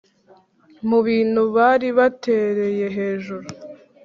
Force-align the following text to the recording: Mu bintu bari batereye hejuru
Mu 0.87 0.99
bintu 1.07 1.41
bari 1.55 1.87
batereye 1.97 2.85
hejuru 2.97 3.47